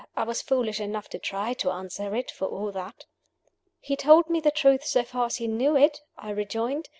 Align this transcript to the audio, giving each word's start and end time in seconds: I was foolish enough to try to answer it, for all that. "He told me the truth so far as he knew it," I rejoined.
I 0.15 0.23
was 0.23 0.41
foolish 0.41 0.79
enough 0.81 1.09
to 1.09 1.19
try 1.19 1.53
to 1.53 1.69
answer 1.69 2.15
it, 2.15 2.31
for 2.31 2.47
all 2.47 2.71
that. 2.71 3.05
"He 3.79 3.95
told 3.95 4.31
me 4.31 4.39
the 4.39 4.49
truth 4.49 4.83
so 4.83 5.03
far 5.03 5.27
as 5.27 5.35
he 5.35 5.47
knew 5.47 5.77
it," 5.77 6.01
I 6.17 6.31
rejoined. 6.31 6.89